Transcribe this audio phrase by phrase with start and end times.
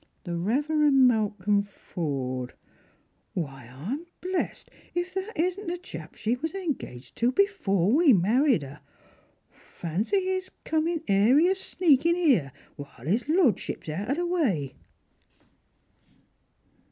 [0.23, 2.55] "The Keverend Malcolm Forde.
[3.35, 8.63] Why, I'm blest if that isn't the chap she was engaged to before we married
[8.63, 8.81] her!
[9.51, 14.73] Fancy his coming area sneaking here whilehis Ludship'sout of the way."